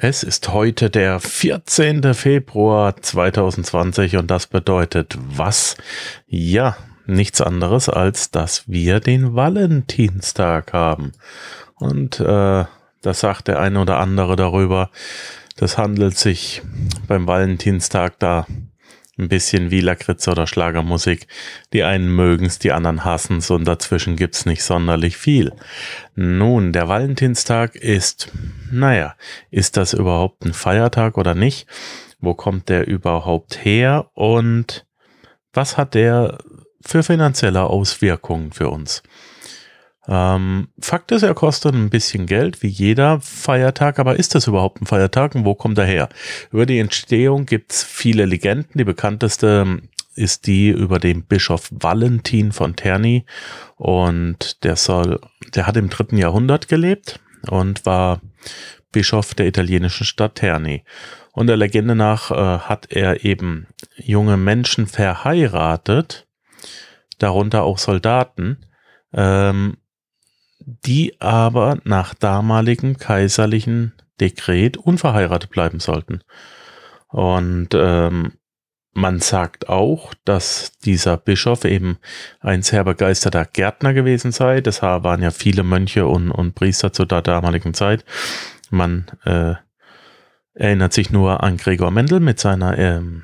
[0.00, 2.14] Es ist heute der 14.
[2.14, 5.76] Februar 2020 und das bedeutet was?
[6.28, 6.76] Ja,
[7.06, 11.10] nichts anderes als, dass wir den Valentinstag haben.
[11.74, 12.64] Und äh,
[13.02, 14.90] das sagt der eine oder andere darüber.
[15.56, 16.62] Das handelt sich
[17.08, 18.46] beim Valentinstag da
[19.18, 21.26] ein bisschen wie Lakritze oder Schlagermusik.
[21.72, 25.52] Die einen mögen's, die anderen hassen's und dazwischen gibt's nicht sonderlich viel.
[26.14, 28.32] Nun, der Valentinstag ist,
[28.70, 29.14] naja,
[29.50, 31.66] ist das überhaupt ein Feiertag oder nicht?
[32.20, 34.86] Wo kommt der überhaupt her und
[35.52, 36.38] was hat der
[36.80, 39.02] für finanzielle Auswirkungen für uns?
[40.08, 44.80] Ähm, Fakt ist, er kostet ein bisschen Geld, wie jeder Feiertag, aber ist das überhaupt
[44.80, 46.08] ein Feiertag und wo kommt er her?
[46.50, 48.78] Über die Entstehung gibt's viele Legenden.
[48.78, 49.82] Die bekannteste
[50.14, 53.26] ist die über den Bischof Valentin von Terni
[53.76, 55.20] und der soll,
[55.54, 58.20] der hat im dritten Jahrhundert gelebt und war
[58.90, 60.84] Bischof der italienischen Stadt Terni.
[61.32, 66.26] Und der Legende nach äh, hat er eben junge Menschen verheiratet,
[67.18, 68.66] darunter auch Soldaten,
[69.12, 69.76] ähm,
[70.68, 76.20] die aber nach damaligem kaiserlichen Dekret unverheiratet bleiben sollten.
[77.08, 78.32] Und ähm,
[78.92, 81.98] man sagt auch, dass dieser Bischof eben
[82.40, 84.60] ein sehr begeisterter Gärtner gewesen sei.
[84.60, 88.04] Das waren ja viele Mönche und, und Priester zu der damaligen Zeit.
[88.70, 89.54] Man äh,
[90.54, 93.22] erinnert sich nur an Gregor Mendel mit seiner ähm,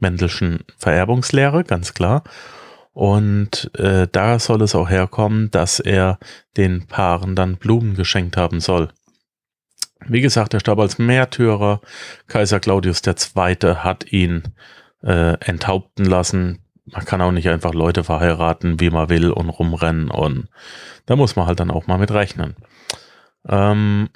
[0.00, 2.24] Mendelschen Vererbungslehre, ganz klar.
[2.92, 6.18] Und äh, da soll es auch herkommen, dass er
[6.56, 8.90] den Paaren dann Blumen geschenkt haben soll.
[10.06, 11.80] Wie gesagt, er starb als Märtyrer.
[12.26, 13.74] Kaiser Claudius II.
[13.76, 14.42] hat ihn
[15.02, 16.58] äh, enthaupten lassen.
[16.86, 20.10] Man kann auch nicht einfach Leute verheiraten, wie man will und rumrennen.
[20.10, 20.48] Und
[21.06, 22.56] da muss man halt dann auch mal mit rechnen.
[23.48, 24.08] Ähm,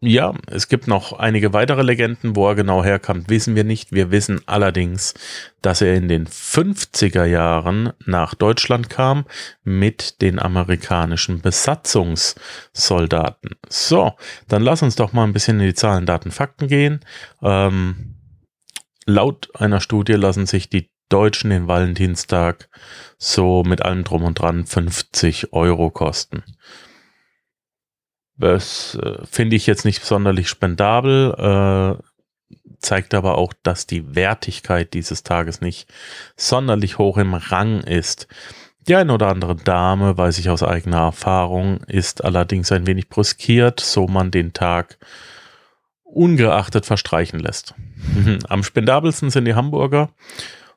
[0.00, 3.90] ja, es gibt noch einige weitere Legenden, wo er genau herkommt, wissen wir nicht.
[3.90, 5.14] Wir wissen allerdings,
[5.60, 9.24] dass er in den 50er Jahren nach Deutschland kam
[9.64, 13.56] mit den amerikanischen Besatzungssoldaten.
[13.68, 14.12] So,
[14.46, 17.00] dann lass uns doch mal ein bisschen in die Zahlen, Daten, Fakten gehen.
[17.42, 18.14] Ähm,
[19.04, 22.68] laut einer Studie lassen sich die Deutschen den Valentinstag
[23.16, 26.44] so mit allem drum und dran 50 Euro kosten.
[28.38, 32.02] Das äh, finde ich jetzt nicht sonderlich spendabel, äh,
[32.78, 35.88] zeigt aber auch, dass die Wertigkeit dieses Tages nicht
[36.36, 38.28] sonderlich hoch im Rang ist.
[38.86, 43.80] Die eine oder andere Dame, weiß ich aus eigener Erfahrung, ist allerdings ein wenig brüskiert,
[43.80, 44.98] so man den Tag
[46.04, 47.74] ungeachtet verstreichen lässt.
[48.48, 50.08] Am spendabelsten sind die Hamburger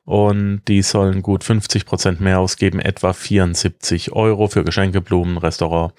[0.04, 5.94] und die sollen gut 50 Prozent mehr ausgeben, etwa 74 Euro für Geschenke, Blumen, Restaurant,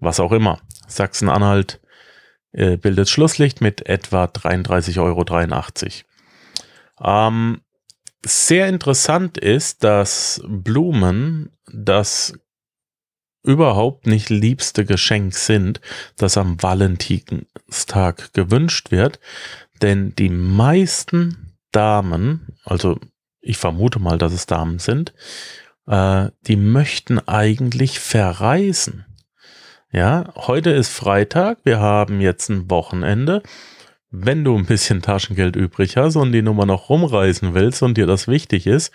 [0.00, 0.60] was auch immer.
[0.86, 1.80] Sachsen-Anhalt
[2.52, 5.24] äh, bildet Schlusslicht mit etwa 33,83 Euro.
[7.02, 7.60] Ähm,
[8.24, 12.34] sehr interessant ist, dass Blumen das
[13.42, 15.80] überhaupt nicht liebste Geschenk sind,
[16.16, 19.20] das am Valentinstag gewünscht wird,
[19.82, 22.98] denn die meisten Damen, also
[23.40, 25.12] ich vermute mal, dass es Damen sind,
[25.86, 29.04] äh, die möchten eigentlich verreisen.
[29.94, 33.44] Ja, heute ist Freitag, wir haben jetzt ein Wochenende.
[34.10, 38.06] Wenn du ein bisschen Taschengeld übrig hast und die Nummer noch rumreisen willst und dir
[38.06, 38.92] das wichtig ist,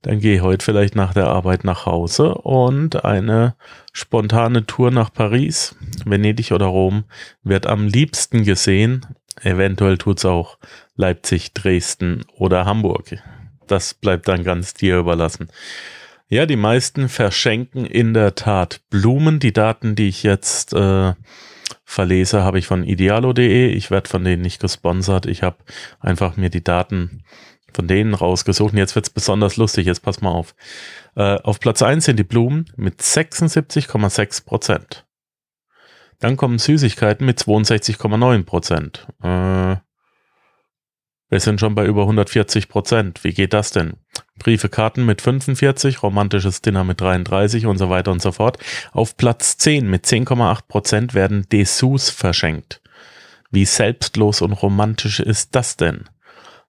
[0.00, 3.54] dann geh heute vielleicht nach der Arbeit nach Hause und eine
[3.92, 7.04] spontane Tour nach Paris, Venedig oder Rom
[7.42, 9.04] wird am liebsten gesehen.
[9.42, 10.56] Eventuell tut's auch
[10.96, 13.20] Leipzig, Dresden oder Hamburg
[13.70, 15.48] das bleibt dann ganz dir überlassen.
[16.32, 19.40] Ja, die meisten verschenken in der Tat Blumen.
[19.40, 21.12] Die Daten, die ich jetzt äh,
[21.84, 23.70] verlese, habe ich von idealo.de.
[23.70, 25.26] Ich werde von denen nicht gesponsert.
[25.26, 25.56] Ich habe
[25.98, 27.24] einfach mir die Daten
[27.74, 28.72] von denen rausgesucht.
[28.74, 29.86] Und jetzt wird's besonders lustig.
[29.86, 30.54] Jetzt pass mal auf.
[31.16, 35.06] Äh, auf Platz eins sind die Blumen mit 76,6 Prozent.
[36.20, 39.08] Dann kommen Süßigkeiten mit 62,9 Prozent.
[39.20, 39.78] Äh,
[41.28, 43.24] wir sind schon bei über 140 Prozent.
[43.24, 43.94] Wie geht das denn?
[44.40, 48.58] Briefe, Karten mit 45, romantisches Dinner mit 33 und so weiter und so fort.
[48.92, 52.82] Auf Platz 10 mit 10,8 Prozent werden Dessous verschenkt.
[53.52, 56.08] Wie selbstlos und romantisch ist das denn?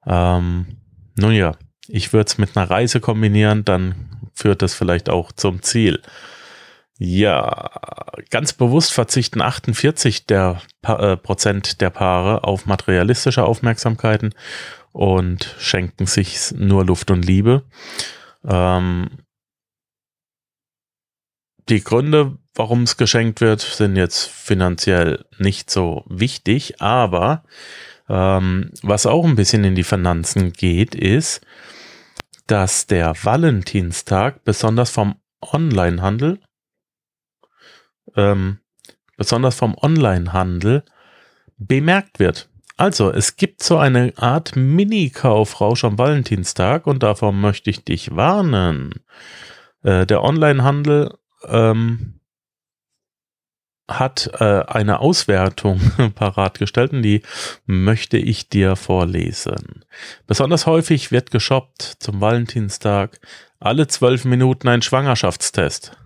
[0.05, 0.77] Ähm,
[1.15, 1.53] nun ja,
[1.87, 3.95] ich würde es mit einer Reise kombinieren, dann
[4.33, 6.01] führt das vielleicht auch zum Ziel.
[6.97, 7.71] Ja,
[8.29, 14.35] ganz bewusst verzichten 48 der pa äh, Prozent der Paare auf materialistische Aufmerksamkeiten
[14.91, 17.63] und schenken sich nur Luft und Liebe.
[18.43, 19.09] Ähm,
[21.69, 27.43] die Gründe, warum es geschenkt wird, sind jetzt finanziell nicht so wichtig, aber
[28.09, 31.41] ähm, was auch ein bisschen in die Finanzen geht, ist,
[32.47, 36.39] dass der Valentinstag besonders vom Onlinehandel,
[38.15, 38.59] ähm,
[39.15, 40.83] besonders vom Onlinehandel
[41.57, 42.49] bemerkt wird.
[42.81, 49.03] Also, es gibt so eine Art Mini-Kaufrausch am Valentinstag und davor möchte ich dich warnen.
[49.83, 51.15] Äh, der Onlinehandel
[51.47, 52.19] ähm,
[53.87, 55.79] hat äh, eine Auswertung
[56.15, 57.21] parat gestellt und die
[57.67, 59.85] möchte ich dir vorlesen.
[60.25, 63.19] Besonders häufig wird geshoppt zum Valentinstag
[63.59, 66.00] alle zwölf Minuten ein Schwangerschaftstest.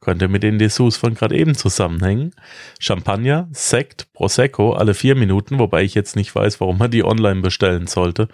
[0.00, 2.32] Könnte mit den Dessous von gerade eben zusammenhängen.
[2.78, 7.40] Champagner, Sekt, Prosecco alle vier Minuten, wobei ich jetzt nicht weiß, warum man die online
[7.40, 8.28] bestellen sollte.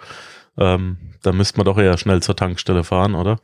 [0.57, 3.39] Ähm, da müsste man doch eher schnell zur Tankstelle fahren, oder?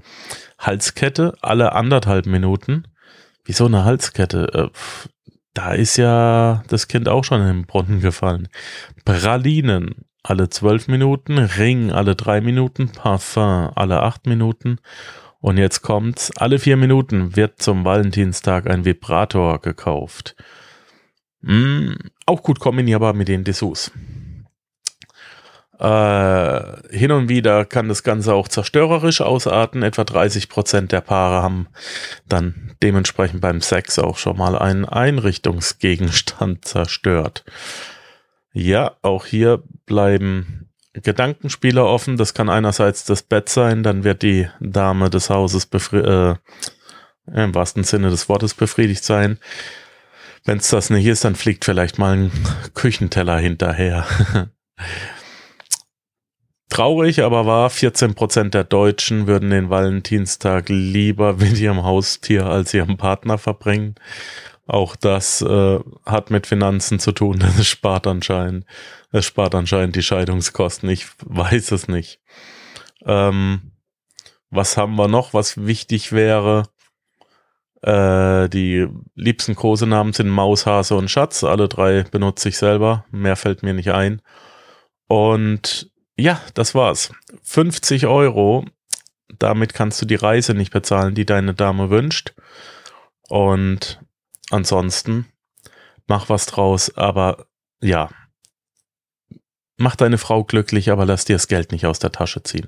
[0.60, 2.84] Halskette alle anderthalb Minuten.
[3.46, 4.54] Wieso eine Halskette?
[4.54, 4.70] Äh,
[5.54, 8.50] da ist ja das Kind auch schon in den Brunnen gefallen.
[9.06, 14.80] Pralinen alle zwölf Minuten, Ring alle drei Minuten, Parfum alle acht Minuten.
[15.42, 20.36] Und jetzt kommt's, alle vier Minuten wird zum Valentinstag ein Vibrator gekauft.
[21.42, 21.94] Mm,
[22.26, 23.92] auch gut kombinierbar mit den Dessous.
[25.80, 29.82] Äh, hin und wieder kann das Ganze auch zerstörerisch ausarten.
[29.82, 31.68] Etwa 30 Prozent der Paare haben
[32.28, 37.46] dann dementsprechend beim Sex auch schon mal einen Einrichtungsgegenstand zerstört.
[38.52, 42.18] Ja, auch hier bleiben Gedankenspiele offen.
[42.18, 46.36] Das kann einerseits das Bett sein, dann wird die Dame des Hauses äh,
[47.34, 49.38] im wahrsten Sinne des Wortes befriedigt sein.
[50.46, 52.32] Wenn es das nicht ist, dann fliegt vielleicht mal ein
[52.74, 54.06] Küchenteller hinterher.
[56.70, 62.74] Traurig aber war, 14 Prozent der Deutschen würden den Valentinstag lieber mit ihrem Haustier als
[62.74, 63.96] ihrem Partner verbringen.
[64.70, 67.40] Auch das äh, hat mit Finanzen zu tun.
[67.58, 68.66] Das spart anscheinend,
[69.12, 70.88] es spart anscheinend die Scheidungskosten.
[70.90, 72.20] Ich weiß es nicht.
[73.04, 73.72] Ähm,
[74.52, 76.70] was haben wir noch, was wichtig wäre?
[77.82, 81.44] Äh, die liebsten Kosenamen sind Maus, Hase und Schatz.
[81.44, 83.06] Alle drei benutze ich selber.
[83.10, 84.22] Mehr fällt mir nicht ein.
[85.08, 87.12] Und ja, das war's.
[87.42, 88.66] 50 Euro.
[89.40, 92.36] Damit kannst du die Reise nicht bezahlen, die deine Dame wünscht.
[93.30, 94.00] Und
[94.50, 95.26] ansonsten
[96.08, 96.96] mach was draus.
[96.96, 97.48] Aber
[97.82, 98.10] ja,
[99.78, 102.68] mach deine Frau glücklich, aber lass dir das Geld nicht aus der Tasche ziehen.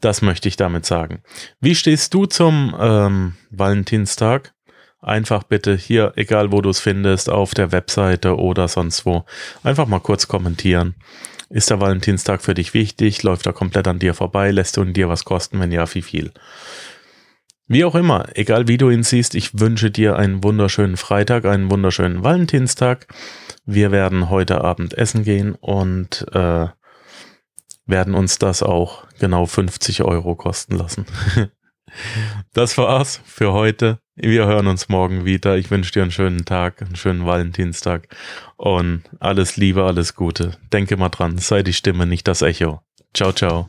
[0.00, 1.22] Das möchte ich damit sagen.
[1.60, 4.54] Wie stehst du zum ähm, Valentinstag?
[5.00, 9.24] Einfach bitte hier, egal wo du es findest, auf der Webseite oder sonst wo,
[9.62, 10.94] einfach mal kurz kommentieren.
[11.50, 13.22] Ist der Valentinstag für dich wichtig?
[13.22, 14.50] Läuft er komplett an dir vorbei?
[14.50, 15.60] Lässt du ihn dir was kosten?
[15.60, 16.32] Wenn ja, wie viel?
[17.70, 21.70] Wie auch immer, egal wie du ihn siehst, ich wünsche dir einen wunderschönen Freitag, einen
[21.70, 23.06] wunderschönen Valentinstag.
[23.66, 26.68] Wir werden heute Abend essen gehen und äh,
[27.84, 31.04] werden uns das auch genau 50 Euro kosten lassen.
[32.54, 33.98] das war's für heute.
[34.14, 35.58] Wir hören uns morgen wieder.
[35.58, 38.08] Ich wünsche dir einen schönen Tag, einen schönen Valentinstag
[38.56, 40.56] und alles Liebe, alles Gute.
[40.72, 42.80] Denke mal dran, sei die Stimme, nicht das Echo.
[43.12, 43.68] Ciao, ciao.